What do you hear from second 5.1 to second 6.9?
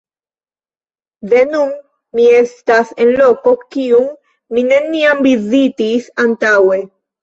vizitis antaŭe.